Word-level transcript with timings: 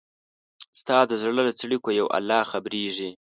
ستا 0.79 0.97
د 1.09 1.11
زړه 1.21 1.33
له 1.47 1.53
څړیکو 1.59 1.89
یو 1.99 2.07
الله 2.17 2.39
خبریږي 2.51 3.09